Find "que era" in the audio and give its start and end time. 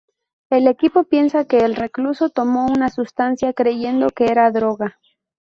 4.09-4.49